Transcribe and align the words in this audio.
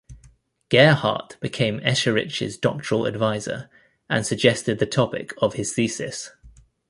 Gerhardt 0.69 1.39
became 1.41 1.79
Escherich's 1.81 2.57
doctoral 2.57 3.05
advisor 3.05 3.69
and 4.09 4.25
suggested 4.25 4.79
the 4.79 4.87
topic 4.87 5.31
of 5.37 5.53
his 5.53 5.73
thesis. 5.73 6.31